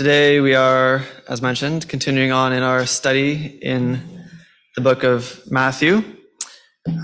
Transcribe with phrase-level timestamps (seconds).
[0.00, 4.00] Today we are, as mentioned, continuing on in our study in
[4.74, 6.02] the book of Matthew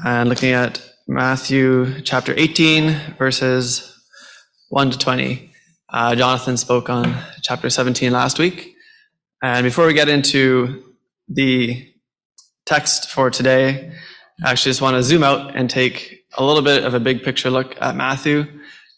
[0.06, 3.94] and looking at Matthew chapter 18, verses
[4.70, 5.52] 1 to 20.
[5.92, 8.74] Uh, Jonathan spoke on chapter 17 last week.
[9.42, 10.82] And before we get into
[11.28, 11.92] the
[12.64, 13.92] text for today,
[14.42, 17.22] I actually just want to zoom out and take a little bit of a big
[17.22, 18.46] picture look at Matthew,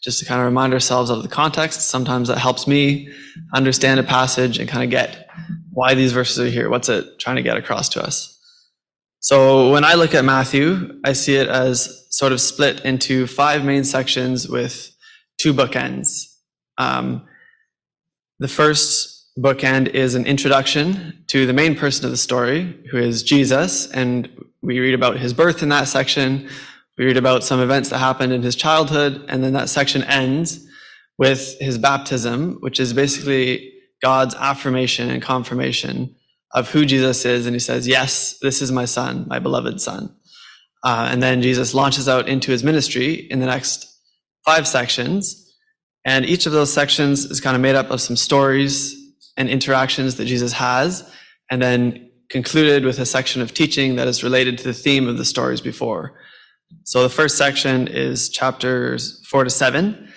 [0.01, 1.81] just to kind of remind ourselves of the context.
[1.81, 3.09] Sometimes that helps me
[3.53, 5.29] understand a passage and kind of get
[5.71, 6.69] why these verses are here.
[6.69, 8.37] What's it trying to get across to us?
[9.19, 13.65] So when I look at Matthew, I see it as sort of split into five
[13.65, 14.95] main sections with
[15.37, 16.33] two bookends.
[16.77, 17.27] Um,
[18.39, 23.21] the first bookend is an introduction to the main person of the story, who is
[23.23, 24.29] Jesus, and
[24.61, 26.49] we read about his birth in that section.
[26.99, 30.67] We read about some events that happened in his childhood, and then that section ends
[31.17, 33.71] with his baptism, which is basically
[34.01, 36.13] God's affirmation and confirmation
[36.51, 37.45] of who Jesus is.
[37.45, 40.13] And he says, Yes, this is my son, my beloved son.
[40.83, 43.87] Uh, and then Jesus launches out into his ministry in the next
[44.45, 45.53] five sections.
[46.03, 48.93] And each of those sections is kind of made up of some stories
[49.37, 51.09] and interactions that Jesus has,
[51.49, 55.17] and then concluded with a section of teaching that is related to the theme of
[55.17, 56.19] the stories before.
[56.83, 60.11] So the first section is chapters four to seven,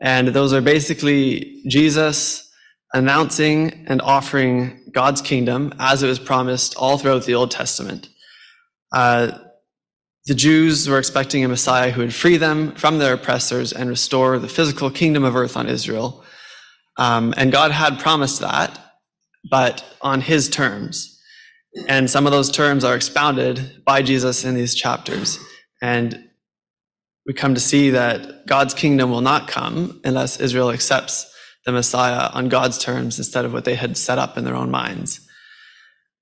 [0.00, 2.50] and those are basically Jesus
[2.92, 8.08] announcing and offering God's kingdom as it was promised all throughout the Old Testament.
[8.92, 9.38] Uh,
[10.26, 14.38] the Jews were expecting a Messiah who would free them from their oppressors and restore
[14.38, 16.24] the physical kingdom of earth on Israel.
[16.96, 18.78] Um, and God had promised that,
[19.48, 21.20] but on his terms.
[21.88, 25.38] And some of those terms are expounded by Jesus in these chapters.
[25.82, 26.28] And
[27.26, 31.32] we come to see that God's kingdom will not come unless Israel accepts
[31.64, 34.70] the Messiah on God's terms instead of what they had set up in their own
[34.70, 35.20] minds.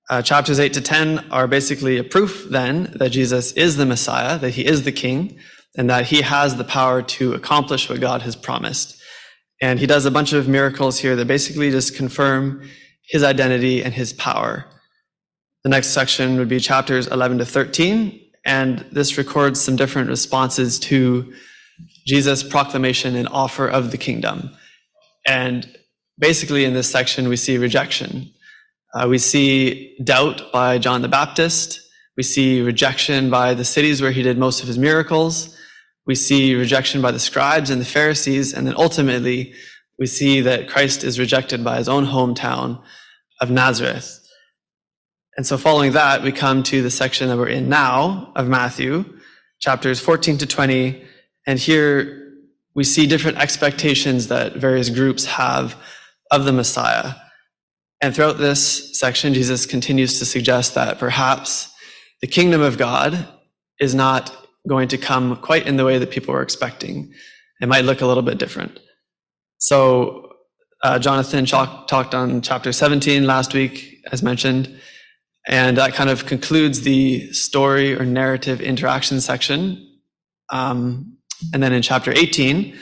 [0.09, 4.37] Uh, chapters 8 to 10 are basically a proof then that Jesus is the Messiah,
[4.39, 5.39] that he is the King,
[5.77, 9.01] and that he has the power to accomplish what God has promised.
[9.61, 12.67] And he does a bunch of miracles here that basically just confirm
[13.07, 14.65] his identity and his power.
[15.63, 20.79] The next section would be chapters 11 to 13, and this records some different responses
[20.79, 21.33] to
[22.05, 24.51] Jesus' proclamation and offer of the kingdom.
[25.25, 25.67] And
[26.19, 28.31] basically, in this section, we see rejection.
[28.93, 31.81] Uh, we see doubt by John the Baptist.
[32.15, 35.57] We see rejection by the cities where he did most of his miracles.
[36.05, 38.53] We see rejection by the scribes and the Pharisees.
[38.53, 39.53] And then ultimately,
[39.97, 42.81] we see that Christ is rejected by his own hometown
[43.41, 44.24] of Nazareth.
[45.37, 49.03] And so following that, we come to the section that we're in now of Matthew,
[49.59, 51.03] chapters 14 to 20.
[51.45, 52.33] And here
[52.73, 55.75] we see different expectations that various groups have
[56.31, 57.15] of the Messiah.
[58.01, 61.73] And throughout this section, Jesus continues to suggest that perhaps
[62.21, 63.27] the kingdom of God
[63.79, 64.33] is not
[64.67, 67.13] going to come quite in the way that people were expecting.
[67.61, 68.79] It might look a little bit different.
[69.57, 70.31] So,
[70.83, 74.79] uh, Jonathan talked on chapter 17 last week, as mentioned.
[75.47, 79.99] And that kind of concludes the story or narrative interaction section.
[80.49, 81.17] Um,
[81.53, 82.75] and then in chapter 18,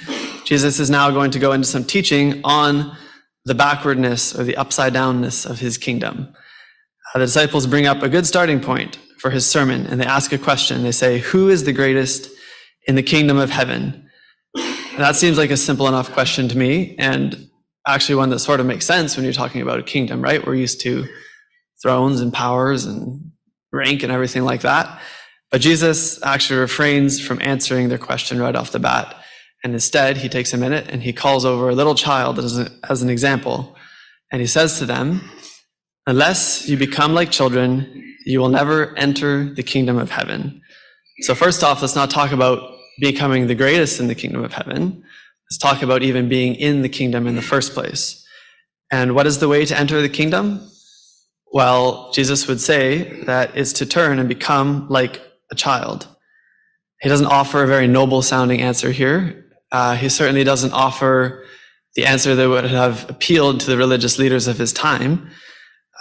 [0.45, 2.95] Jesus is now going to go into some teaching on
[3.45, 6.33] the backwardness or the upside downness of his kingdom.
[7.13, 10.31] Uh, the disciples bring up a good starting point for his sermon and they ask
[10.31, 10.83] a question.
[10.83, 12.29] They say, Who is the greatest
[12.87, 14.09] in the kingdom of heaven?
[14.55, 17.49] And that seems like a simple enough question to me, and
[17.87, 20.45] actually one that sort of makes sense when you're talking about a kingdom, right?
[20.45, 21.07] We're used to
[21.83, 23.31] thrones and powers and
[23.71, 24.99] rank and everything like that.
[25.51, 29.15] But Jesus actually refrains from answering their question right off the bat.
[29.63, 32.71] And instead, he takes a minute and he calls over a little child as, a,
[32.89, 33.75] as an example.
[34.31, 35.29] And he says to them,
[36.07, 40.61] Unless you become like children, you will never enter the kingdom of heaven.
[41.19, 45.03] So, first off, let's not talk about becoming the greatest in the kingdom of heaven.
[45.49, 48.25] Let's talk about even being in the kingdom in the first place.
[48.91, 50.69] And what is the way to enter the kingdom?
[51.53, 55.21] Well, Jesus would say that it's to turn and become like
[55.51, 56.07] a child.
[56.99, 59.45] He doesn't offer a very noble sounding answer here.
[59.71, 61.45] Uh, he certainly doesn't offer
[61.95, 65.29] the answer that would have appealed to the religious leaders of his time.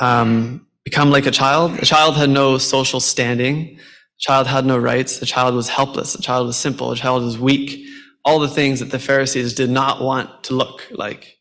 [0.00, 1.78] Um, become like a child.
[1.80, 3.76] A child had no social standing.
[3.76, 5.18] A child had no rights.
[5.18, 6.14] The child was helpless.
[6.14, 6.92] The child was simple.
[6.92, 7.86] A child was weak.
[8.24, 11.36] All the things that the Pharisees did not want to look like.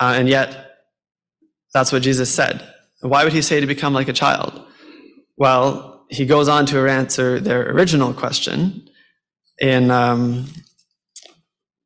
[0.00, 0.70] Uh, and yet,
[1.72, 2.71] that's what Jesus said.
[3.02, 4.64] Why would he say to become like a child?
[5.36, 8.88] Well, he goes on to answer their original question
[9.58, 10.46] in um,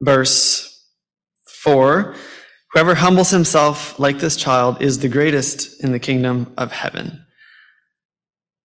[0.02, 0.72] verse
[1.46, 2.14] 4.
[2.72, 7.24] Whoever humbles himself like this child is the greatest in the kingdom of heaven.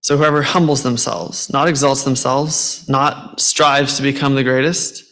[0.01, 5.03] So whoever humbles themselves, not exalts themselves, not strives to become the greatest,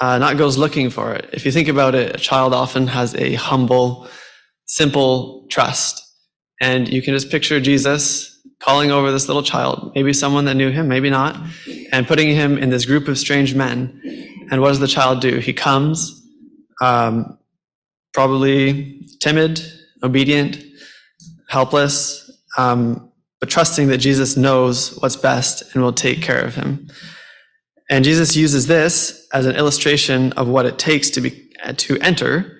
[0.00, 1.30] uh, not goes looking for it.
[1.32, 4.08] If you think about it, a child often has a humble,
[4.66, 6.03] simple trust.
[6.64, 10.70] And you can just picture Jesus calling over this little child, maybe someone that knew
[10.70, 11.36] him, maybe not,
[11.92, 14.00] and putting him in this group of strange men.
[14.50, 15.40] And what does the child do?
[15.40, 16.26] He comes,
[16.80, 17.38] um,
[18.14, 19.60] probably timid,
[20.02, 20.64] obedient,
[21.50, 26.88] helpless, um, but trusting that Jesus knows what's best and will take care of him.
[27.90, 32.53] And Jesus uses this as an illustration of what it takes to be to enter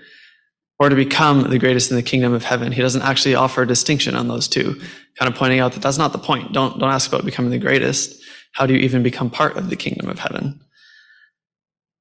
[0.79, 2.73] or to become the greatest in the kingdom of heaven.
[2.73, 4.81] He doesn't actually offer a distinction on those two,
[5.19, 6.53] kind of pointing out that that's not the point.
[6.53, 8.23] Don't don't ask about becoming the greatest.
[8.53, 10.61] How do you even become part of the kingdom of heaven?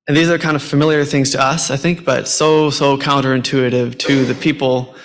[0.07, 3.97] And these are kind of familiar things to us, I think, but so so counterintuitive
[3.99, 4.95] to the people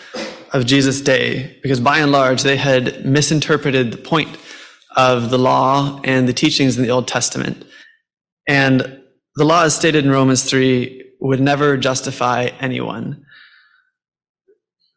[0.53, 4.37] of Jesus' day, because by and large they had misinterpreted the point
[4.97, 7.65] of the law and the teachings in the Old Testament.
[8.49, 9.01] And
[9.37, 13.25] the law, as stated in Romans 3, would never justify anyone.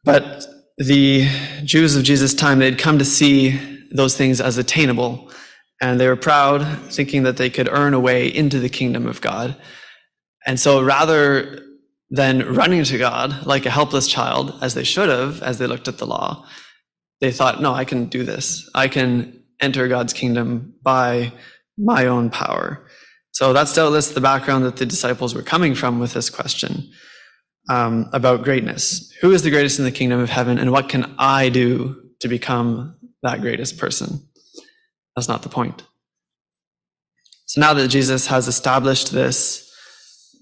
[0.03, 0.45] But
[0.77, 1.27] the
[1.63, 3.59] Jews of Jesus' time, they'd come to see
[3.91, 5.29] those things as attainable.
[5.81, 9.21] And they were proud, thinking that they could earn a way into the kingdom of
[9.21, 9.55] God.
[10.45, 11.59] And so rather
[12.09, 15.87] than running to God like a helpless child, as they should have, as they looked
[15.87, 16.45] at the law,
[17.19, 18.69] they thought, no, I can do this.
[18.73, 21.31] I can enter God's kingdom by
[21.77, 22.85] my own power.
[23.31, 26.91] So that's doubtless the background that the disciples were coming from with this question
[27.71, 29.09] um, about greatness.
[29.21, 32.27] Who is the greatest in the kingdom of heaven, and what can I do to
[32.27, 34.27] become that greatest person?
[35.15, 35.83] That's not the point.
[37.45, 39.69] So now that Jesus has established this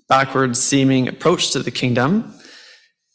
[0.07, 2.33] backwards seeming approach to the kingdom,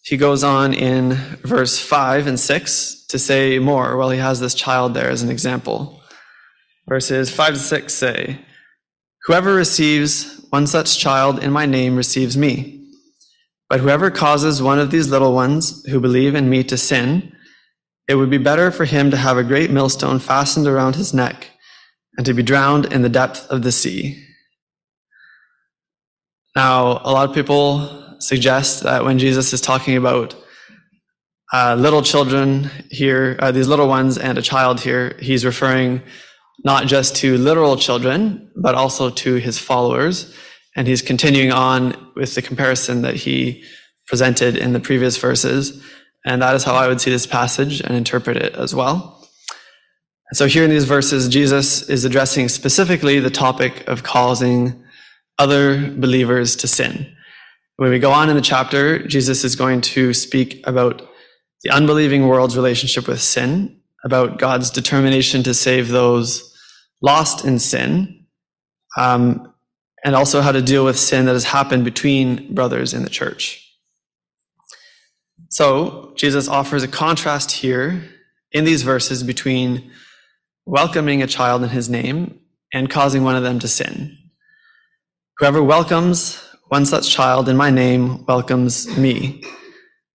[0.05, 4.55] he goes on in verse 5 and 6 to say more while he has this
[4.55, 6.01] child there as an example.
[6.89, 8.39] Verses 5 to 6 say,
[9.25, 12.84] Whoever receives one such child in my name receives me.
[13.75, 17.35] But whoever causes one of these little ones who believe in me to sin,
[18.07, 21.51] it would be better for him to have a great millstone fastened around his neck
[22.17, 24.25] and to be drowned in the depth of the sea.
[26.55, 30.37] Now, a lot of people suggest that when Jesus is talking about
[31.53, 36.01] uh, little children here, uh, these little ones and a child here, he's referring
[36.65, 40.33] not just to literal children, but also to his followers.
[40.77, 43.63] And he's continuing on with the comparison that he
[44.07, 45.83] presented in the previous verses.
[46.25, 49.29] And that is how I would see this passage and interpret it as well.
[50.33, 54.83] So here in these verses, Jesus is addressing specifically the topic of causing
[55.39, 57.15] other believers to sin.
[57.77, 61.03] When we go on in the chapter, Jesus is going to speak about
[61.63, 66.55] the unbelieving world's relationship with sin about God's determination to save those
[67.03, 68.27] lost in sin,
[68.97, 69.54] um,
[70.05, 73.61] and also how to deal with sin that has happened between brothers in the church.
[75.49, 78.05] So, Jesus offers a contrast here
[78.53, 79.91] in these verses between
[80.67, 82.39] welcoming a child in his name
[82.73, 84.17] and causing one of them to sin.
[85.39, 89.43] Whoever welcomes one such child in my name welcomes me.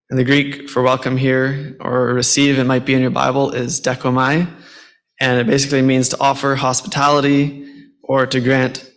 [0.09, 3.79] And the Greek for welcome here or receive, it might be in your Bible, is
[3.79, 4.49] dechomai.
[5.21, 7.65] And it basically means to offer hospitality
[8.03, 8.88] or to grant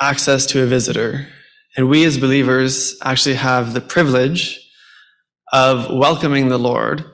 [0.00, 1.26] access to a visitor.
[1.76, 4.58] And we as believers actually have the privilege
[5.52, 7.04] of welcoming the Lord,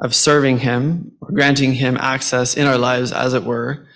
[0.00, 3.86] of serving Him, or granting Him access in our lives, as it were,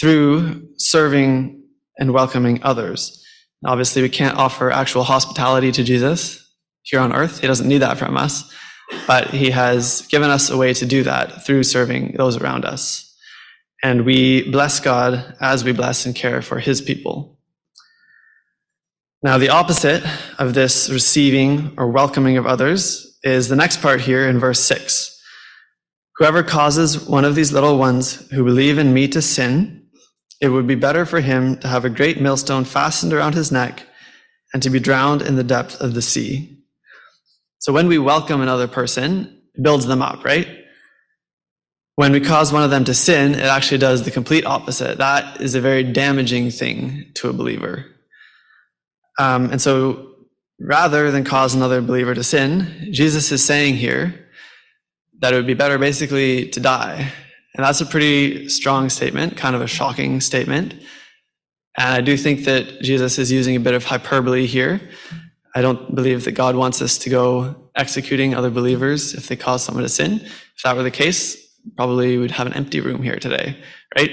[0.00, 1.62] through serving
[1.98, 3.24] and welcoming others.
[3.64, 6.40] Obviously, we can't offer actual hospitality to Jesus
[6.82, 7.40] here on earth.
[7.40, 8.52] He doesn't need that from us,
[9.06, 13.00] but he has given us a way to do that through serving those around us.
[13.82, 17.33] And we bless God as we bless and care for his people.
[19.24, 20.04] Now, the opposite
[20.38, 25.18] of this receiving or welcoming of others is the next part here in verse 6.
[26.18, 29.86] Whoever causes one of these little ones who believe in me to sin,
[30.42, 33.86] it would be better for him to have a great millstone fastened around his neck
[34.52, 36.58] and to be drowned in the depth of the sea.
[37.60, 40.48] So when we welcome another person, it builds them up, right?
[41.94, 44.98] When we cause one of them to sin, it actually does the complete opposite.
[44.98, 47.86] That is a very damaging thing to a believer.
[49.18, 50.14] Um, and so
[50.58, 54.28] rather than cause another believer to sin, Jesus is saying here
[55.20, 57.12] that it would be better basically to die.
[57.54, 60.74] And that's a pretty strong statement, kind of a shocking statement.
[61.76, 64.80] And I do think that Jesus is using a bit of hyperbole here
[65.54, 69.62] I don't believe that God wants us to go executing other believers if they cause
[69.62, 70.20] someone to sin.
[70.20, 71.36] If that were the case,
[71.76, 73.56] probably we'd have an empty room here today,
[73.96, 74.10] right?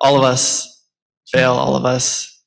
[0.00, 0.82] All of us
[1.30, 2.42] fail, all of us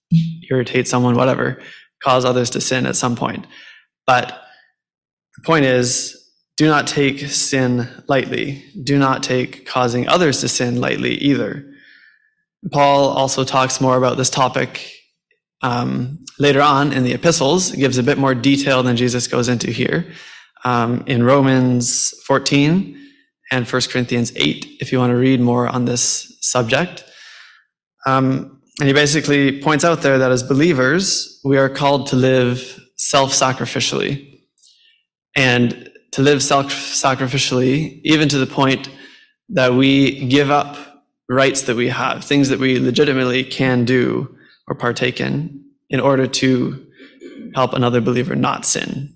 [0.50, 1.62] irritate someone, whatever,
[2.04, 3.46] cause others to sin at some point.
[4.06, 4.42] But
[5.36, 6.18] the point is,
[6.58, 8.64] do not take sin lightly.
[8.84, 11.66] Do not take causing others to sin lightly either.
[12.72, 14.92] Paul also talks more about this topic
[15.64, 17.74] um, later on in the epistles.
[17.74, 20.12] It gives a bit more detail than Jesus goes into here.
[20.64, 22.98] Um, in Romans 14
[23.52, 27.04] and 1 Corinthians 8, if you want to read more on this subject.
[28.06, 32.80] Um, and he basically points out there that as believers, we are called to live
[32.96, 34.40] self sacrificially.
[35.36, 38.90] And to live self sacrificially, even to the point
[39.50, 40.78] that we give up
[41.30, 44.36] rights that we have, things that we legitimately can do
[44.68, 46.86] or partake in, in order to
[47.56, 49.14] help another believer not sin.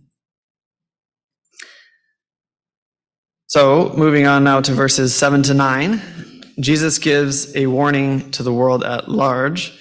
[3.47, 8.53] So, moving on now to verses 7 to 9, Jesus gives a warning to the
[8.53, 9.77] world at large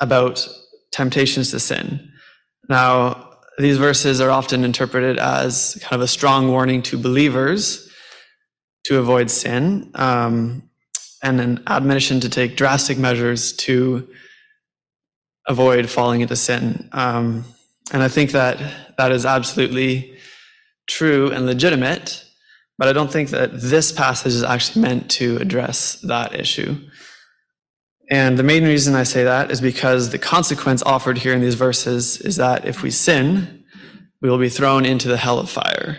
[0.00, 0.48] about
[0.92, 2.10] temptations to sin.
[2.68, 7.90] Now, these verses are often interpreted as kind of a strong warning to believers
[8.84, 10.62] to avoid sin um,
[11.22, 14.08] and an admonition to take drastic measures to
[15.46, 16.88] avoid falling into sin.
[16.92, 17.44] Um,
[17.92, 18.58] and I think that
[18.96, 20.16] that is absolutely
[20.86, 22.24] true and legitimate.
[22.80, 26.78] But I don't think that this passage is actually meant to address that issue.
[28.10, 31.56] And the main reason I say that is because the consequence offered here in these
[31.56, 33.64] verses is that if we sin,
[34.22, 35.98] we will be thrown into the hell of fire.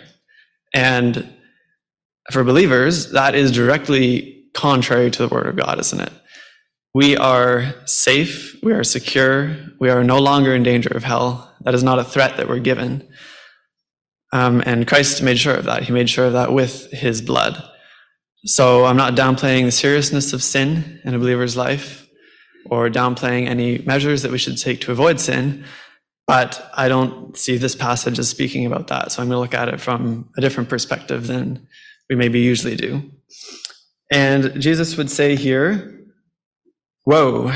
[0.74, 1.32] And
[2.32, 6.12] for believers, that is directly contrary to the word of God, isn't it?
[6.96, 11.56] We are safe, we are secure, we are no longer in danger of hell.
[11.62, 13.08] That is not a threat that we're given.
[14.32, 15.84] Um, and Christ made sure of that.
[15.84, 17.62] He made sure of that with his blood.
[18.46, 22.08] So I'm not downplaying the seriousness of sin in a believer's life
[22.70, 25.66] or downplaying any measures that we should take to avoid sin,
[26.28, 29.12] but I don't see this passage as speaking about that.
[29.12, 31.68] So I'm going to look at it from a different perspective than
[32.10, 33.12] we maybe usually do.
[34.12, 36.00] And Jesus would say here,
[37.06, 37.52] Woe,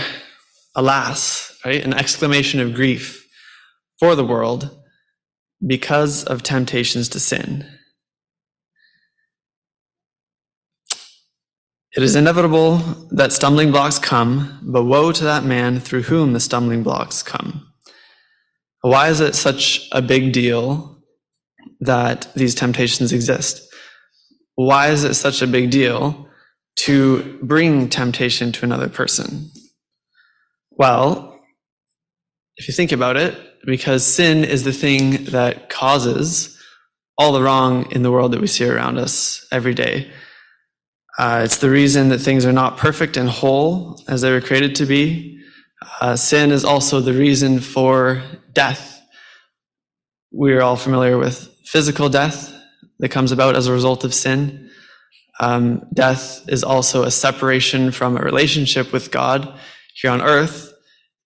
[0.75, 1.83] alas, right?
[1.83, 3.27] An exclamation of grief
[3.99, 4.75] for the world
[5.65, 7.65] because of temptations to sin.
[11.95, 12.77] It is inevitable
[13.11, 17.71] that stumbling blocks come, but woe to that man through whom the stumbling blocks come.
[18.81, 21.01] Why is it such a big deal
[21.79, 23.61] that these temptations exist?
[24.55, 26.27] Why is it such a big deal
[26.79, 29.49] to bring temptation to another person?
[30.71, 31.39] Well,
[32.57, 36.57] if you think about it, because sin is the thing that causes
[37.17, 40.11] all the wrong in the world that we see around us every day.
[41.17, 44.75] Uh, it's the reason that things are not perfect and whole as they were created
[44.75, 45.39] to be.
[46.01, 49.01] Uh, sin is also the reason for death.
[50.31, 52.53] We are all familiar with physical death
[52.99, 54.69] that comes about as a result of sin.
[55.39, 59.57] Um, death is also a separation from a relationship with God
[59.95, 60.74] here on earth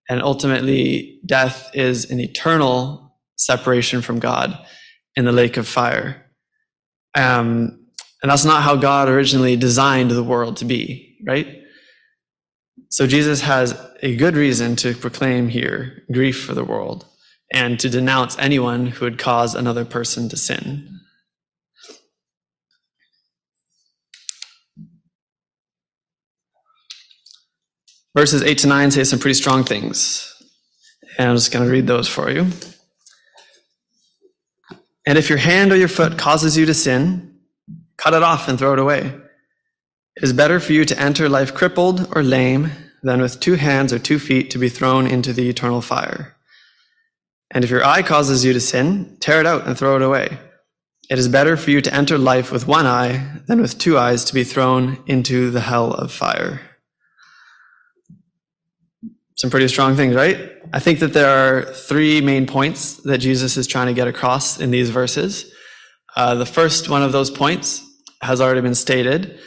[0.10, 4.58] and ultimately, death is an eternal separation from God
[5.16, 6.26] in the lake of fire.
[7.16, 7.86] Um,
[8.22, 11.48] and that's not how God originally designed the world to be, right?
[12.90, 17.06] So Jesus has a good reason to proclaim here grief for the world
[17.54, 20.99] and to denounce anyone who would cause another person to sin.
[28.20, 30.36] Verses 8 to 9 say some pretty strong things.
[31.18, 32.48] And I'm just going to read those for you.
[35.08, 37.40] And if your hand or your foot causes you to sin,
[37.96, 39.14] cut it off and throw it away.
[40.18, 42.72] It is better for you to enter life crippled or lame
[43.04, 46.36] than with two hands or two feet to be thrown into the eternal fire.
[47.52, 50.38] And if your eye causes you to sin, tear it out and throw it away.
[51.10, 54.26] It is better for you to enter life with one eye than with two eyes
[54.26, 56.60] to be thrown into the hell of fire
[59.40, 60.52] some pretty strong things, right?
[60.74, 64.60] I think that there are three main points that Jesus is trying to get across
[64.60, 65.50] in these verses.
[66.18, 67.82] Uh, the first one of those points
[68.22, 69.40] has already been stated,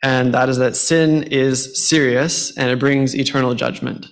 [0.00, 4.06] and that is that sin is serious and it brings eternal judgment.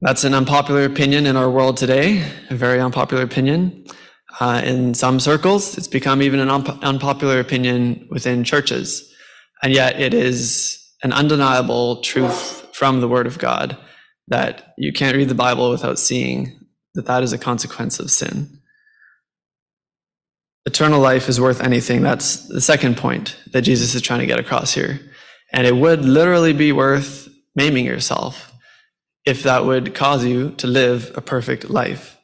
[0.00, 3.84] That's an unpopular opinion in our world today, a very unpopular opinion.
[4.40, 9.08] Uh, in some circles, it's become even an un- unpopular opinion within churches.
[9.62, 13.78] And yet, it is an undeniable truth from the Word of God
[14.28, 16.58] that you can't read the Bible without seeing
[16.94, 18.60] that that is a consequence of sin.
[20.66, 22.02] eternal life is worth anything.
[22.02, 25.00] That's the second point that Jesus is trying to get across here.
[25.52, 28.52] And it would literally be worth maiming yourself
[29.24, 32.18] if that would cause you to live a perfect life.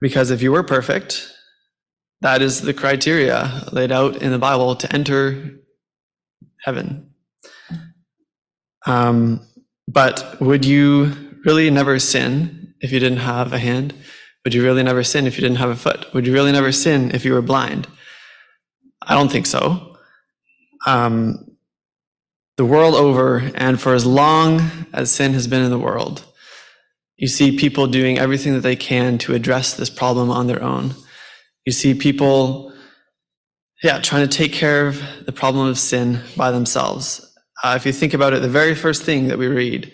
[0.00, 1.30] Because if you were perfect,
[2.20, 5.50] that is the criteria laid out in the Bible to enter
[6.60, 7.10] heaven.
[8.86, 9.46] Um,
[9.86, 11.12] but would you
[11.44, 13.94] really never sin if you didn't have a hand?
[14.44, 16.12] Would you really never sin if you didn't have a foot?
[16.12, 17.86] Would you really never sin if you were blind?
[19.02, 19.96] I don't think so.
[20.86, 21.56] Um,
[22.56, 24.60] the world over, and for as long
[24.92, 26.24] as sin has been in the world,
[27.16, 30.94] you see people doing everything that they can to address this problem on their own.
[31.64, 32.72] You see people,
[33.82, 37.33] yeah, trying to take care of the problem of sin by themselves.
[37.64, 39.90] Uh, if you think about it, the very first thing that we read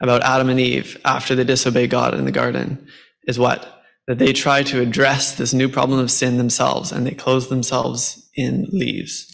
[0.00, 2.84] about Adam and Eve after they disobey God in the garden
[3.28, 3.80] is what?
[4.08, 8.28] That they try to address this new problem of sin themselves and they clothe themselves
[8.34, 9.32] in leaves.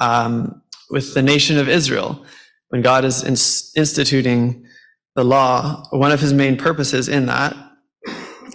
[0.00, 2.26] Um, with the nation of Israel,
[2.70, 4.66] when God is instituting
[5.14, 7.54] the law, one of his main purposes in that,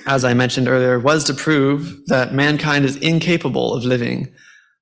[0.06, 4.34] as I mentioned earlier, was to prove that mankind is incapable of living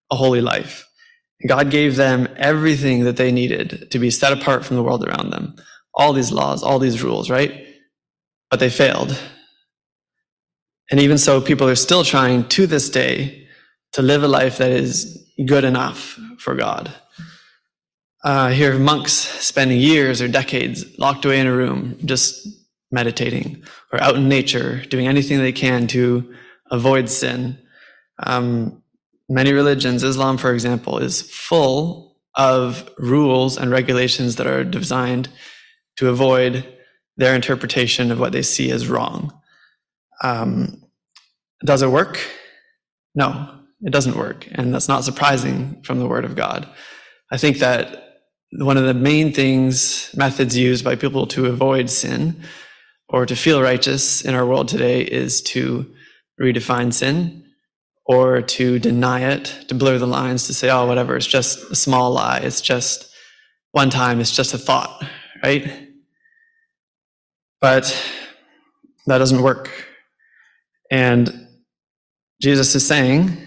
[0.09, 0.87] a holy life.
[1.47, 5.31] God gave them everything that they needed to be set apart from the world around
[5.31, 5.55] them.
[5.93, 7.65] All these laws, all these rules, right?
[8.49, 9.19] But they failed.
[10.89, 13.47] And even so, people are still trying to this day
[13.93, 16.93] to live a life that is good enough for God.
[18.23, 22.47] Uh, I hear monks spending years or decades locked away in a room, just
[22.91, 26.33] meditating, or out in nature, doing anything they can to
[26.69, 27.57] avoid sin.
[28.21, 28.80] Um,
[29.31, 35.29] many religions, Islam, for example, is full of rules and regulations that are designed
[35.97, 36.67] to avoid
[37.17, 39.33] their interpretation of what they see as wrong.
[40.23, 40.83] Um,
[41.65, 42.19] does it work?
[43.15, 44.47] No, it doesn't work.
[44.51, 46.67] And that's not surprising from the Word of God.
[47.31, 48.21] I think that
[48.59, 52.43] one of the main things, methods used by people to avoid sin
[53.07, 55.85] or to feel righteous in our world today is to
[56.41, 57.40] redefine sin
[58.11, 61.75] or to deny it, to blur the lines, to say, oh, whatever, it's just a
[61.75, 62.39] small lie.
[62.39, 63.09] It's just
[63.71, 65.01] one time, it's just a thought,
[65.41, 65.87] right?
[67.61, 67.85] But
[69.07, 69.71] that doesn't work.
[70.91, 71.47] And
[72.41, 73.37] Jesus is saying,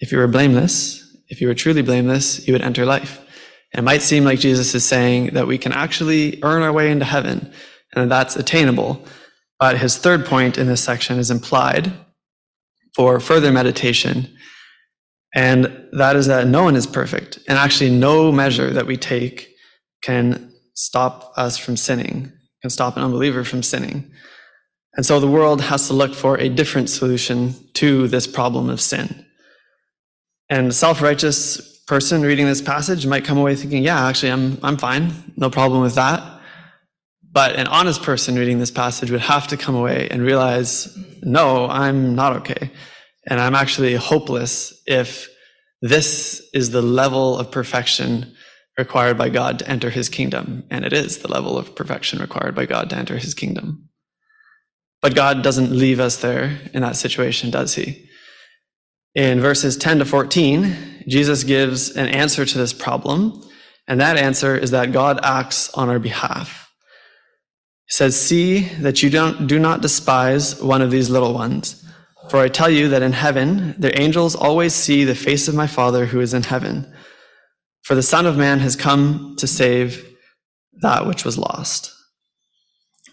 [0.00, 3.20] if you were blameless, if you were truly blameless, you would enter life.
[3.72, 6.90] And It might seem like Jesus is saying that we can actually earn our way
[6.90, 7.52] into heaven
[7.94, 9.04] and that's attainable.
[9.60, 11.92] But his third point in this section is implied
[12.98, 14.28] for further meditation.
[15.32, 17.38] And that is that no one is perfect.
[17.46, 19.54] And actually, no measure that we take
[20.02, 24.10] can stop us from sinning, can stop an unbeliever from sinning.
[24.94, 28.80] And so the world has to look for a different solution to this problem of
[28.80, 29.24] sin.
[30.50, 34.58] And a self righteous person reading this passage might come away thinking, yeah, actually, I'm,
[34.64, 35.12] I'm fine.
[35.36, 36.37] No problem with that.
[37.30, 41.68] But an honest person reading this passage would have to come away and realize, no,
[41.68, 42.70] I'm not okay.
[43.26, 45.28] And I'm actually hopeless if
[45.82, 48.34] this is the level of perfection
[48.78, 50.64] required by God to enter his kingdom.
[50.70, 53.88] And it is the level of perfection required by God to enter his kingdom.
[55.02, 58.08] But God doesn't leave us there in that situation, does he?
[59.14, 63.42] In verses 10 to 14, Jesus gives an answer to this problem,
[63.86, 66.67] and that answer is that God acts on our behalf.
[67.88, 71.84] Says, See that you don't, do not despise one of these little ones.
[72.28, 75.66] For I tell you that in heaven, their angels always see the face of my
[75.66, 76.92] Father who is in heaven.
[77.82, 80.04] For the Son of Man has come to save
[80.82, 81.94] that which was lost.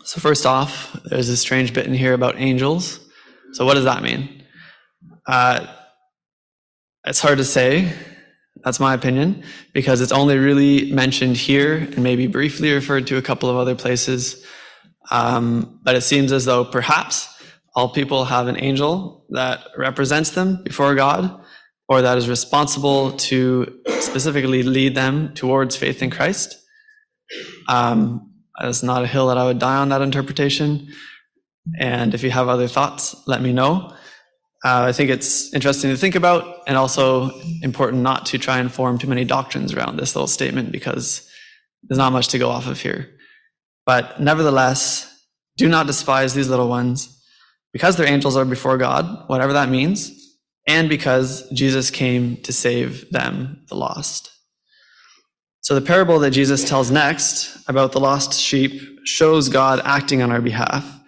[0.03, 2.99] So, first off, there's a strange bit in here about angels.
[3.53, 4.43] So, what does that mean?
[5.25, 5.65] Uh,
[7.05, 7.91] it's hard to say.
[8.63, 13.21] That's my opinion, because it's only really mentioned here and maybe briefly referred to a
[13.21, 14.45] couple of other places.
[15.12, 17.30] Um, but it seems as though perhaps
[17.76, 21.41] all people have an angel that represents them before God
[21.88, 26.58] or that is responsible to specifically lead them towards faith in Christ.
[27.68, 30.88] Um, that's not a hill that I would die on that interpretation.
[31.80, 33.94] And if you have other thoughts, let me know.
[34.63, 37.30] Uh, I think it's interesting to think about and also
[37.62, 41.30] important not to try and form too many doctrines around this little statement because
[41.84, 43.14] there's not much to go off of here.
[43.86, 45.12] But nevertheless,
[45.58, 47.21] do not despise these little ones
[47.71, 50.12] because their angels are before God, whatever that means,
[50.67, 54.32] and because Jesus came to save them, the lost.
[55.62, 60.32] So the parable that Jesus tells next about the lost sheep shows God acting on
[60.32, 61.00] our behalf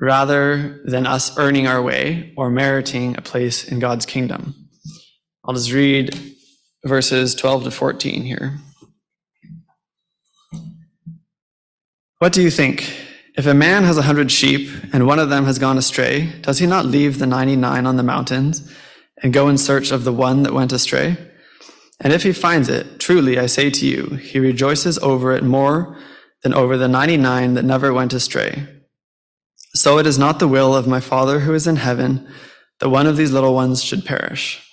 [0.00, 4.54] rather than us earning our way or meriting a place in God's kingdom.
[5.44, 6.18] I'll just read
[6.84, 8.58] verses 12 to 14 here.
[12.22, 12.88] What do you think?
[13.36, 16.60] If a man has a hundred sheep and one of them has gone astray, does
[16.60, 18.72] he not leave the 99 on the mountains
[19.20, 21.16] and go in search of the one that went astray?
[21.98, 25.98] And if he finds it, truly I say to you, he rejoices over it more
[26.44, 28.68] than over the 99 that never went astray.
[29.74, 32.28] So it is not the will of my Father who is in heaven
[32.78, 34.64] that one of these little ones should perish.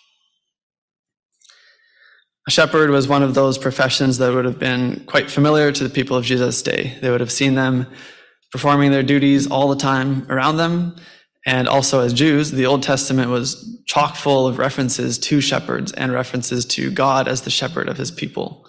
[2.49, 6.17] Shepherd was one of those professions that would have been quite familiar to the people
[6.17, 6.97] of Jesus' day.
[7.01, 7.88] They would have seen them
[8.51, 10.95] performing their duties all the time around them.
[11.45, 16.12] And also, as Jews, the Old Testament was chock full of references to shepherds and
[16.12, 18.67] references to God as the shepherd of his people.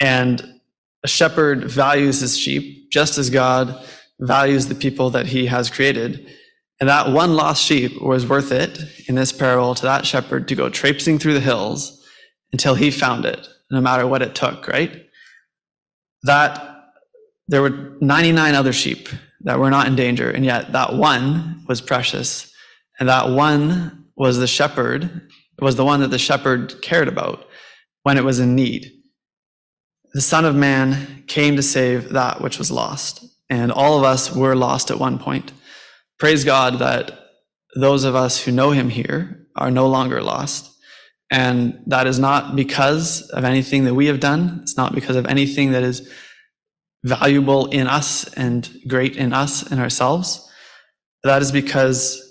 [0.00, 0.60] And
[1.02, 3.82] a shepherd values his sheep just as God
[4.18, 6.26] values the people that he has created.
[6.78, 10.54] And that one lost sheep was worth it in this parable to that shepherd to
[10.54, 11.99] go traipsing through the hills
[12.52, 15.06] until he found it, no matter what it took, right?
[16.24, 16.84] That
[17.48, 19.08] there were 99 other sheep
[19.42, 22.52] that were not in danger, and yet that one was precious.
[22.98, 25.28] And that one was the shepherd,
[25.60, 27.46] was the one that the shepherd cared about
[28.02, 28.92] when it was in need.
[30.12, 33.24] The Son of Man came to save that which was lost.
[33.48, 35.52] And all of us were lost at one point.
[36.18, 37.18] Praise God that
[37.74, 40.69] those of us who know him here are no longer lost.
[41.30, 44.60] And that is not because of anything that we have done.
[44.62, 46.10] It's not because of anything that is
[47.04, 50.46] valuable in us and great in us and ourselves.
[51.22, 52.26] That is because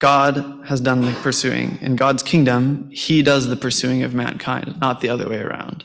[0.00, 1.78] God has done the pursuing.
[1.80, 5.84] In God's kingdom, He does the pursuing of mankind, not the other way around.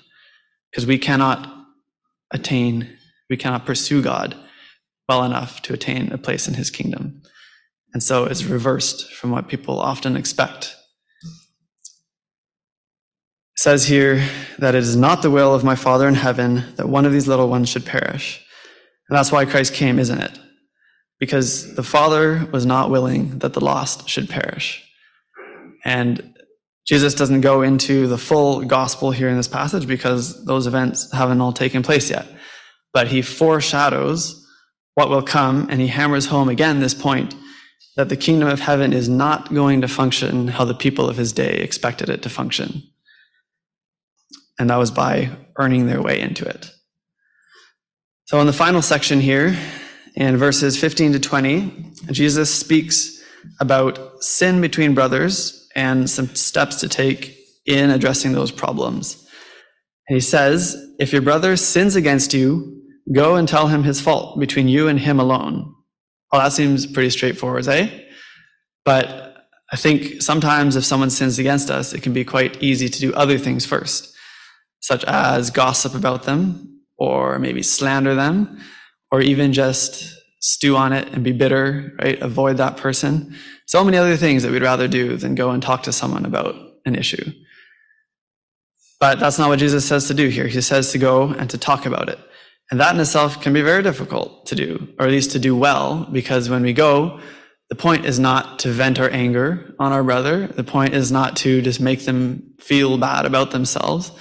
[0.71, 1.51] Because we cannot
[2.31, 2.97] attain,
[3.29, 4.35] we cannot pursue God
[5.09, 7.23] well enough to attain a place in His kingdom.
[7.93, 10.75] And so it's reversed from what people often expect
[13.55, 17.05] says here that it is not the will of my Father in heaven that one
[17.05, 18.43] of these little ones should perish.
[19.09, 20.39] And that's why Christ came, isn't it?
[21.19, 24.83] Because the Father was not willing that the lost should perish.
[25.85, 26.33] And
[26.85, 31.39] Jesus doesn't go into the full gospel here in this passage because those events haven't
[31.39, 32.25] all taken place yet.
[32.91, 34.39] But he foreshadows
[34.95, 37.35] what will come and he hammers home again this point
[37.95, 41.31] that the kingdom of heaven is not going to function how the people of his
[41.31, 42.83] day expected it to function
[44.59, 46.71] and that was by earning their way into it.
[48.25, 49.57] So, in the final section here,
[50.15, 53.21] in verses 15 to 20, Jesus speaks
[53.59, 59.27] about sin between brothers and some steps to take in addressing those problems.
[60.07, 62.81] He says, If your brother sins against you,
[63.13, 65.73] go and tell him his fault between you and him alone.
[66.31, 67.89] Well, that seems pretty straightforward, eh?
[68.85, 69.35] But
[69.71, 73.13] I think sometimes if someone sins against us, it can be quite easy to do
[73.13, 74.12] other things first
[74.83, 78.59] such as gossip about them, or maybe slander them,
[79.11, 82.19] or even just stew on it and be bitter, right?
[82.21, 83.33] Avoid that person.
[83.65, 86.55] So many other things that we'd rather do than go and talk to someone about
[86.85, 87.31] an issue.
[88.99, 90.47] But that's not what Jesus says to do here.
[90.47, 92.19] He says to go and to talk about it.
[92.69, 95.55] And that in itself can be very difficult to do, or at least to do
[95.55, 97.21] well, because when we go,
[97.69, 100.47] the point is not to vent our anger on our brother.
[100.47, 104.11] The point is not to just make them feel bad about themselves.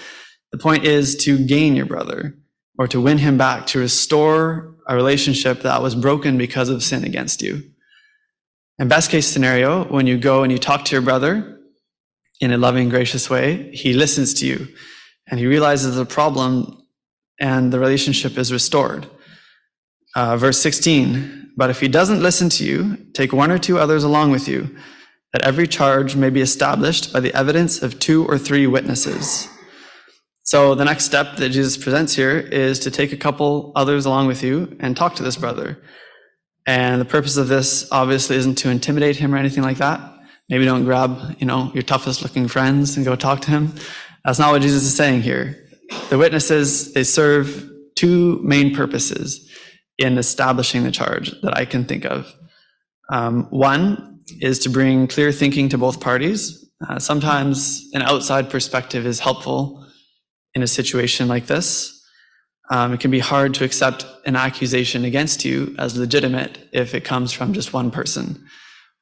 [0.53, 2.37] The point is to gain your brother
[2.79, 7.05] or to win him back, to restore a relationship that was broken because of sin
[7.05, 7.63] against you.
[8.79, 11.59] And best case scenario, when you go and you talk to your brother
[12.41, 14.69] in a loving, gracious way, he listens to you
[15.29, 16.83] and he realizes the problem
[17.39, 19.07] and the relationship is restored.
[20.15, 24.05] Uh, verse 16, but if he doesn't listen to you, take one or two others
[24.05, 24.75] along with you,
[25.33, 29.49] that every charge may be established by the evidence of two or three witnesses.
[30.45, 34.27] So the next step that Jesus presents here is to take a couple others along
[34.27, 35.81] with you and talk to this brother.
[36.67, 40.01] And the purpose of this obviously isn't to intimidate him or anything like that.
[40.49, 43.73] Maybe don't grab, you know, your toughest looking friends and go talk to him.
[44.25, 45.57] That's not what Jesus is saying here.
[46.11, 49.49] The witnesses, they serve two main purposes
[49.99, 52.33] in establishing the charge that I can think of.
[53.11, 56.71] Um, one is to bring clear thinking to both parties.
[56.89, 59.87] Uh, sometimes an outside perspective is helpful
[60.55, 61.99] in a situation like this.
[62.71, 67.05] Um, it can be hard to accept an accusation against you as legitimate if it
[67.05, 68.47] comes from just one person.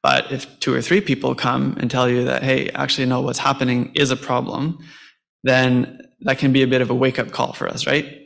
[0.03, 3.39] But if two or three people come and tell you that, hey, actually, no, what's
[3.39, 4.79] happening is a problem,
[5.43, 8.19] then that can be a bit of a wake up call for us, right?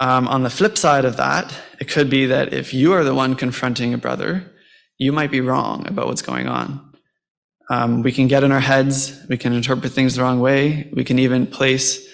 [0.00, 3.14] Um, on the flip side of that, it could be that if you are the
[3.14, 4.50] one confronting a brother,
[4.98, 6.93] you might be wrong about what's going on.
[7.70, 11.04] Um, we can get in our heads, we can interpret things the wrong way, we
[11.04, 12.06] can even place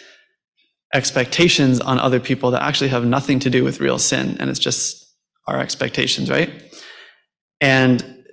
[0.95, 4.59] expectations on other people that actually have nothing to do with real sin, and it's
[4.59, 5.07] just
[5.47, 6.51] our expectations, right?
[7.61, 8.25] And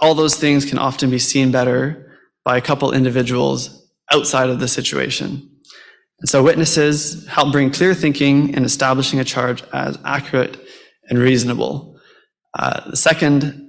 [0.00, 4.68] all those things can often be seen better by a couple individuals outside of the
[4.68, 5.50] situation.
[6.20, 10.58] And so witnesses help bring clear thinking in establishing a charge as accurate
[11.08, 11.98] and reasonable.
[12.58, 13.62] Uh, the second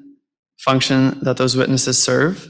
[0.60, 2.50] function that those witnesses serve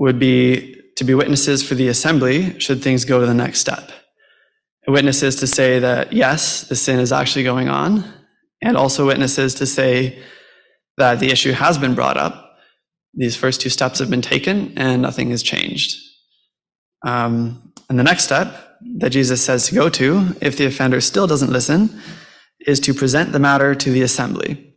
[0.00, 3.92] would be to be witnesses for the assembly should things go to the next step.
[4.88, 8.04] Witnesses to say that, yes, the sin is actually going on,
[8.62, 10.20] and also witnesses to say
[10.96, 12.56] that the issue has been brought up.
[13.14, 15.96] These first two steps have been taken, and nothing has changed.
[17.06, 21.26] Um, and the next step that Jesus says to go to, if the offender still
[21.26, 22.00] doesn't listen,
[22.66, 24.74] is to present the matter to the assembly.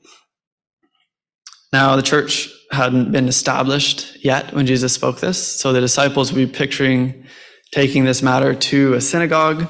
[1.72, 6.40] Now, the church hadn't been established yet when Jesus spoke this, so the disciples would
[6.48, 7.26] be picturing
[7.72, 9.68] taking this matter to a synagogue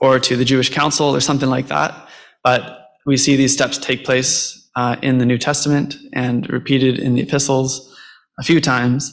[0.00, 2.08] or to the Jewish council or something like that.
[2.44, 7.14] But we see these steps take place uh, in the New Testament and repeated in
[7.14, 7.96] the epistles
[8.38, 9.12] a few times.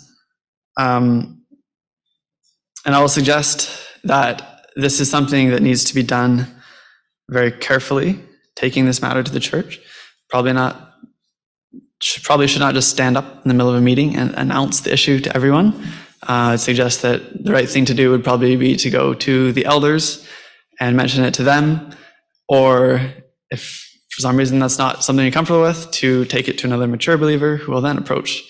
[0.77, 1.41] Um,
[2.85, 6.47] and I will suggest that this is something that needs to be done
[7.29, 8.19] very carefully,
[8.55, 9.79] taking this matter to the church.
[10.29, 10.94] Probably not,
[12.01, 14.81] should, probably should not just stand up in the middle of a meeting and announce
[14.81, 15.73] the issue to everyone.
[16.23, 19.51] Uh, I'd suggest that the right thing to do would probably be to go to
[19.51, 20.27] the elders
[20.79, 21.91] and mention it to them,
[22.49, 22.99] or
[23.51, 26.87] if for some reason that's not something you're comfortable with, to take it to another
[26.87, 28.43] mature believer who will then approach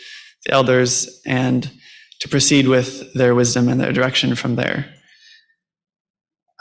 [0.45, 1.71] the elders and
[2.21, 4.85] to proceed with their wisdom and their direction from there.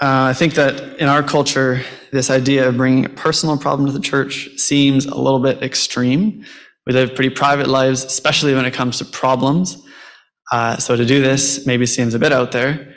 [0.02, 3.92] Uh, I think that in our culture, this idea of bringing a personal problem to
[3.92, 6.44] the church seems a little bit extreme.
[6.86, 9.82] We live pretty private lives, especially when it comes to problems.
[10.52, 12.94] Uh, so to do this maybe seems a bit out there.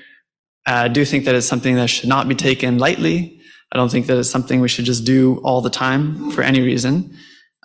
[0.66, 3.42] I do think that it's something that should not be taken lightly.
[3.72, 6.62] I don't think that it's something we should just do all the time for any
[6.62, 7.16] reason.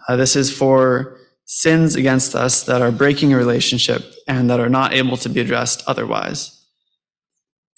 [0.09, 4.69] Uh, this is for sins against us that are breaking a relationship and that are
[4.69, 6.65] not able to be addressed otherwise.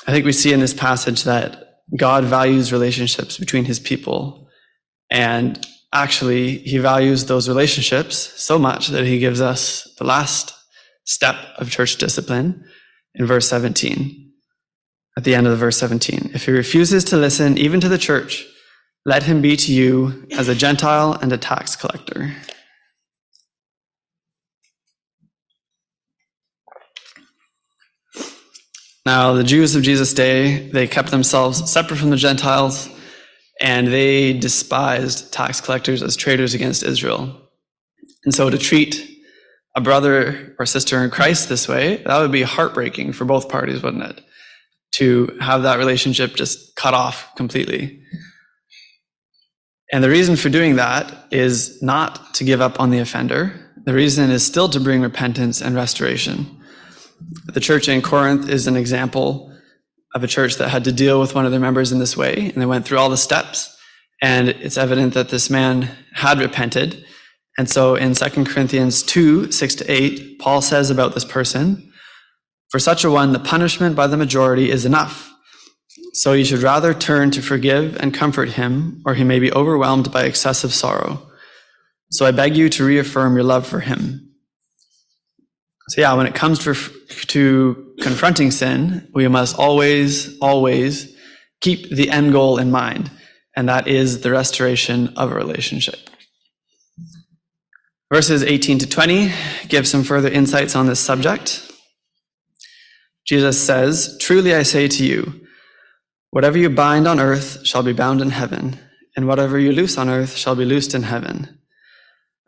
[0.07, 4.49] I think we see in this passage that God values relationships between his people.
[5.11, 10.53] And actually, he values those relationships so much that he gives us the last
[11.05, 12.65] step of church discipline
[13.15, 14.33] in verse 17
[15.17, 16.33] at the end of the verse 17.
[16.35, 18.45] If he refuses to listen even to the church,
[19.07, 22.35] let him be to you as a Gentile and a tax collector.
[29.07, 32.89] Now, the Jews of Jesus' day, they kept themselves separate from the Gentiles,
[33.61, 37.41] and they despised tax collectors as traitors against Israel.
[38.25, 39.11] And so to treat
[39.77, 43.83] a brother or sister in Christ this way, that would be heartbreaking for both parties,
[43.83, 44.25] wouldn't it?
[44.95, 48.01] to have that relationship just cut off completely.
[49.93, 53.53] And the reason for doing that is not to give up on the offender.
[53.85, 56.47] The reason is still to bring repentance and restoration.
[57.47, 59.53] The church in Corinth is an example
[60.15, 62.51] of a church that had to deal with one of their members in this way,
[62.53, 63.77] and they went through all the steps.
[64.23, 67.05] And it's evident that this man had repented.
[67.59, 71.93] And so in 2 Corinthians 2 6 to 8, Paul says about this person,
[72.71, 75.33] for such a one, the punishment by the majority is enough.
[76.13, 80.13] So you should rather turn to forgive and comfort him, or he may be overwhelmed
[80.13, 81.29] by excessive sorrow.
[82.11, 84.24] So I beg you to reaffirm your love for him.
[85.89, 91.15] So yeah, when it comes to, to confronting sin, we must always, always
[91.61, 93.11] keep the end goal in mind,
[93.55, 96.11] and that is the restoration of a relationship.
[98.13, 99.33] Verses 18 to 20
[99.69, 101.71] give some further insights on this subject.
[103.27, 105.47] Jesus says, Truly I say to you,
[106.31, 108.79] whatever you bind on earth shall be bound in heaven,
[109.17, 111.59] and whatever you loose on earth shall be loosed in heaven.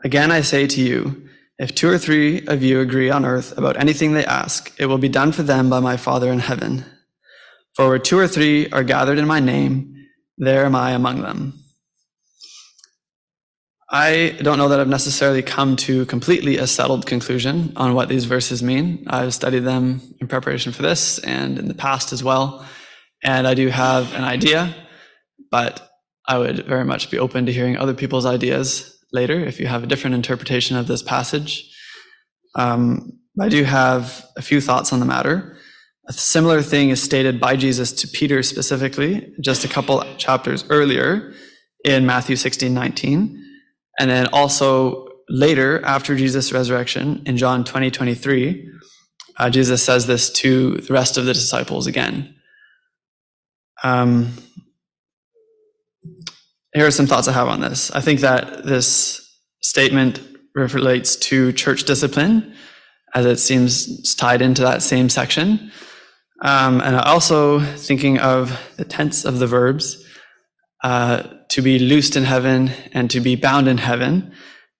[0.04, 3.78] Again I say to you, if two or three of you agree on earth about
[3.78, 6.84] anything they ask, it will be done for them by my Father in heaven.
[7.74, 11.54] For where two or three are gathered in my name, there am I among them.
[13.88, 18.24] I don't know that I've necessarily come to completely a settled conclusion on what these
[18.24, 19.04] verses mean.
[19.06, 22.66] I've studied them in preparation for this and in the past as well.
[23.22, 24.74] And I do have an idea,
[25.50, 25.88] but
[26.28, 29.84] I would very much be open to hearing other people's ideas later if you have
[29.84, 31.72] a different interpretation of this passage.
[32.54, 35.56] Um, I do have a few thoughts on the matter.
[36.08, 41.34] A similar thing is stated by Jesus to Peter specifically, just a couple chapters earlier
[41.84, 43.42] in Matthew 16 19.
[43.98, 48.70] And then also later, after Jesus' resurrection in John 20, 23,
[49.38, 52.34] uh, Jesus says this to the rest of the disciples again.
[53.82, 54.32] Um,
[56.76, 57.90] here are some thoughts I have on this.
[57.90, 59.26] I think that this
[59.62, 60.20] statement
[60.54, 62.54] relates to church discipline,
[63.14, 65.72] as it seems tied into that same section.
[66.42, 70.04] Um, and also thinking of the tense of the verbs,
[70.84, 74.32] uh, to be loosed in heaven and to be bound in heaven.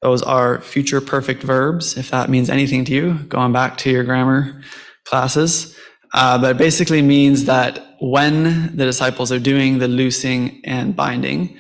[0.03, 4.05] Those are future perfect verbs, if that means anything to you, going back to your
[4.05, 4.61] grammar
[5.07, 5.75] classes.
[6.13, 11.57] Uh, but it basically means that when the disciples are doing the loosing and binding,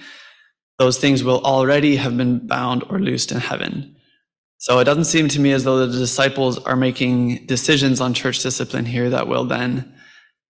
[0.79, 3.97] those things will already have been bound or loosed in heaven.
[4.59, 8.43] So it doesn't seem to me as though the disciples are making decisions on church
[8.43, 9.95] discipline here that will then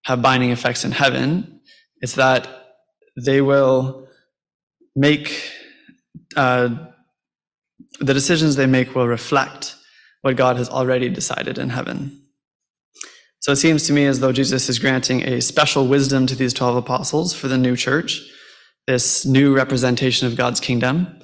[0.05, 1.61] have binding effects in heaven.
[2.01, 2.47] It's that
[3.25, 4.07] they will
[4.95, 5.51] make
[6.35, 6.69] uh,
[7.99, 9.75] the decisions they make will reflect
[10.21, 12.23] what God has already decided in heaven.
[13.39, 16.53] So it seems to me as though Jesus is granting a special wisdom to these
[16.53, 18.21] 12 apostles for the new church,
[18.87, 21.19] this new representation of God's kingdom,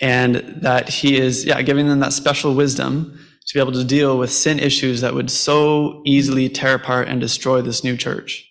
[0.00, 4.18] and that he is, yeah, giving them that special wisdom to be able to deal
[4.18, 8.48] with sin issues that would so easily tear apart and destroy this new church.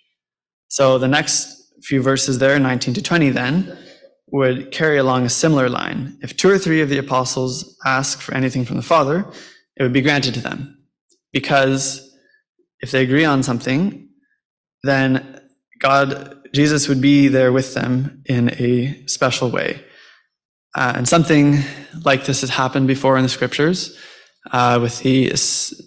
[0.67, 3.77] So the next few verses there, 19 to 20, then,
[4.27, 6.17] would carry along a similar line.
[6.21, 9.25] If two or three of the apostles ask for anything from the Father,
[9.75, 10.77] it would be granted to them.
[11.33, 12.09] Because
[12.79, 14.09] if they agree on something,
[14.83, 15.41] then
[15.79, 19.83] God, Jesus would be there with them in a special way.
[20.75, 21.59] Uh, and something
[22.05, 23.97] like this has happened before in the scriptures.
[24.51, 25.31] Uh, with the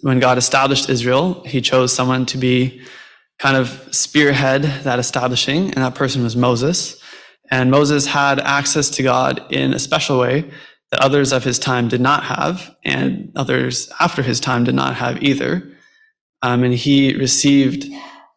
[0.01, 2.81] when God established Israel, He chose someone to be
[3.39, 7.01] kind of spearhead that establishing, and that person was Moses.
[7.51, 10.49] And Moses had access to God in a special way
[10.91, 14.95] that others of his time did not have, and others after his time did not
[14.95, 15.69] have either.
[16.41, 17.85] Um, and he received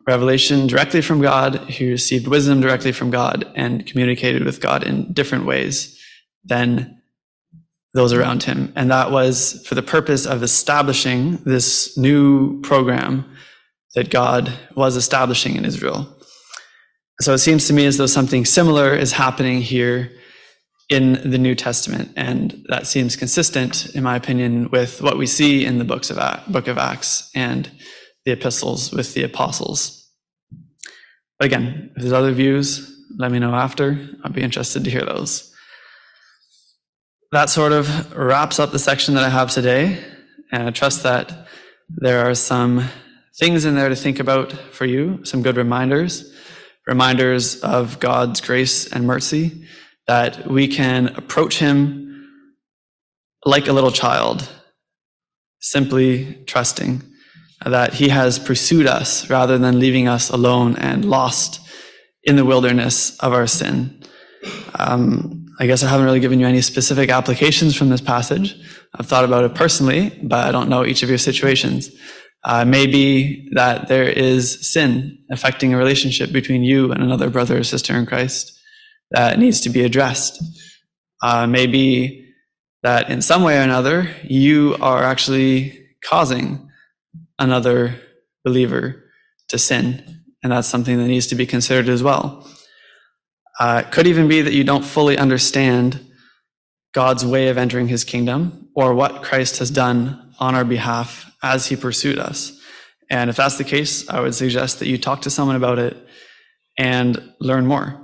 [0.08, 5.12] revelation directly from God, who received wisdom directly from God, and communicated with God in
[5.12, 6.02] different ways
[6.44, 7.02] than
[7.92, 8.72] those around him.
[8.74, 13.24] And that was for the purpose of establishing this new program
[13.94, 16.08] that God was establishing in Israel.
[17.20, 20.10] So it seems to me as though something similar is happening here
[20.88, 25.66] in the New Testament, and that seems consistent, in my opinion, with what we see
[25.66, 26.16] in the books of
[26.50, 27.70] Book of Acts and
[28.24, 29.97] the epistles with the apostles.
[31.38, 34.08] But again, if there's other views, let me know after.
[34.24, 35.54] I'd be interested to hear those.
[37.30, 40.02] That sort of wraps up the section that I have today,
[40.50, 41.46] and I trust that
[41.88, 42.88] there are some
[43.38, 46.34] things in there to think about for you, some good reminders,
[46.86, 49.66] reminders of God's grace and mercy,
[50.06, 52.28] that we can approach Him
[53.44, 54.48] like a little child,
[55.60, 57.02] simply trusting
[57.64, 61.60] that He has pursued us rather than leaving us alone and lost
[62.24, 64.02] in the wilderness of our sin.
[64.78, 68.54] Um, I guess I haven't really given you any specific applications from this passage.
[68.94, 71.90] I've thought about it personally, but I don't know each of your situations.
[72.44, 77.64] Uh, maybe that there is sin affecting a relationship between you and another brother or
[77.64, 78.56] sister in Christ
[79.10, 80.42] that needs to be addressed.
[81.22, 82.24] Uh, maybe
[82.82, 86.67] that in some way or another, you are actually causing
[87.38, 88.00] another
[88.44, 89.04] believer
[89.48, 90.22] to sin.
[90.42, 92.48] And that's something that needs to be considered as well.
[93.58, 96.00] Uh, it could even be that you don't fully understand
[96.92, 101.66] God's way of entering his kingdom or what Christ has done on our behalf as
[101.66, 102.58] he pursued us.
[103.10, 105.96] And if that's the case, I would suggest that you talk to someone about it
[106.78, 108.00] and learn more.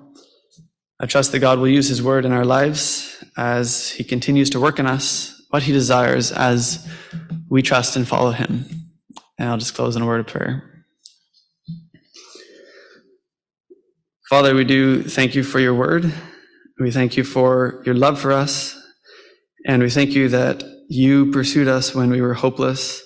[0.98, 4.60] I trust that God will use his word in our lives as he continues to
[4.60, 6.88] work in us what he desires as
[7.48, 8.83] we trust and follow him.
[9.38, 10.84] And I'll just close in a word of prayer.
[14.28, 16.12] Father, we do thank you for your word.
[16.80, 18.80] We thank you for your love for us.
[19.66, 23.02] And we thank you that you pursued us when we were hopeless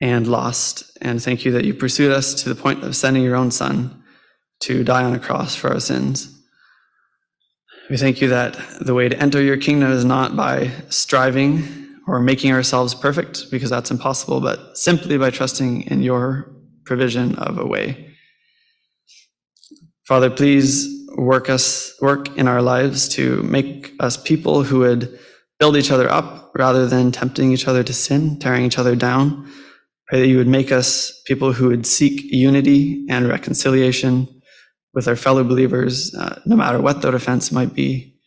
[0.00, 0.96] and lost.
[1.00, 4.02] And thank you that you pursued us to the point of sending your own son
[4.60, 6.36] to die on a cross for our sins.
[7.88, 12.20] We thank you that the way to enter your kingdom is not by striving or
[12.20, 16.50] making ourselves perfect, because that's impossible, but simply by trusting in your
[16.84, 18.10] provision of a way.
[20.06, 20.72] Father, please
[21.16, 25.18] work us, work in our lives to make us people who would
[25.60, 29.48] build each other up rather than tempting each other to sin, tearing each other down
[30.10, 34.26] Pray that you would make us people who would seek unity and reconciliation
[34.92, 38.18] with our fellow believers, uh, no matter what their offense might be.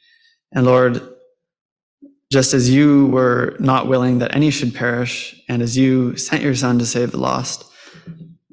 [0.54, 1.02] And Lord,
[2.34, 6.56] Just as you were not willing that any should perish, and as you sent your
[6.56, 7.64] Son to save the lost,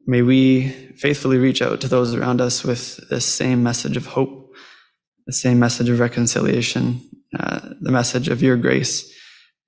[0.07, 0.69] may we
[0.99, 4.53] faithfully reach out to those around us with this same message of hope,
[5.27, 7.01] the same message of reconciliation,
[7.39, 9.11] uh, the message of your grace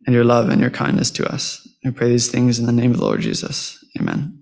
[0.05, 1.67] and your love and your kindness to us.
[1.83, 3.83] I pray these things in the name of the Lord Jesus.
[3.99, 4.42] Amen.